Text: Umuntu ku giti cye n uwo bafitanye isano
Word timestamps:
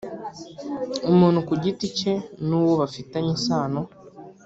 Umuntu 1.11 1.39
ku 1.47 1.53
giti 1.63 1.87
cye 1.97 2.13
n 2.47 2.49
uwo 2.59 2.73
bafitanye 2.81 3.31
isano 3.37 3.81